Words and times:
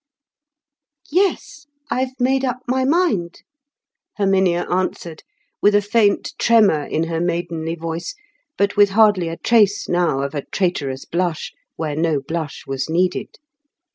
"Yes, 1.11 1.67
I've 1.91 2.19
made 2.19 2.43
up 2.43 2.61
my 2.67 2.85
mind," 2.85 3.43
Herminia 4.17 4.67
answered, 4.67 5.21
with 5.61 5.75
a 5.75 5.81
faint 5.83 6.33
tremor 6.39 6.83
in 6.85 7.03
her 7.03 7.21
maidenly 7.21 7.75
voice, 7.75 8.15
but 8.57 8.75
with 8.75 8.89
hardly 8.97 9.27
a 9.29 9.37
trace 9.37 9.87
now 9.87 10.23
of 10.23 10.33
a 10.33 10.41
traitorous 10.43 11.05
blush, 11.05 11.53
where 11.75 11.95
no 11.95 12.19
blush 12.19 12.63
was 12.65 12.89
needed. 12.89 13.37